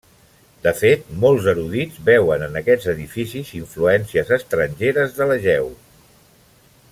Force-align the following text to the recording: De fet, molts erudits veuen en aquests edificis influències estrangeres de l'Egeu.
De 0.61 0.71
fet, 0.77 1.03
molts 1.25 1.49
erudits 1.51 1.99
veuen 2.07 2.45
en 2.47 2.57
aquests 2.61 2.89
edificis 2.95 3.53
influències 3.59 4.33
estrangeres 4.39 5.15
de 5.21 5.29
l'Egeu. 5.33 5.71